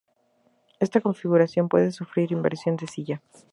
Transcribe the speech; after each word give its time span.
Esta 0.79 0.99
configuración 0.99 1.69
puede 1.69 1.91
sufrir 1.91 2.31
inversión 2.31 2.75
de 2.75 2.87
silla. 2.87 3.21